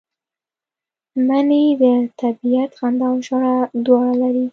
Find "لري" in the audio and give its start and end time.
4.23-4.45